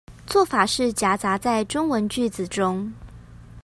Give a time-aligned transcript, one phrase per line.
[0.25, 2.91] 做法是夾雜在中文句子中